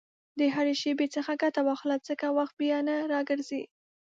د 0.39 0.41
هرې 0.55 0.75
شېبې 0.81 1.07
څخه 1.15 1.31
ګټه 1.43 1.61
واخله، 1.67 1.95
ځکه 2.09 2.25
وخت 2.37 2.53
بیا 2.61 2.77
نه 2.87 2.95
راګرځي. 3.13 3.63